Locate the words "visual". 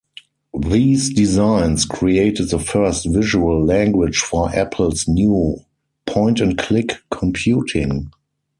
3.07-3.63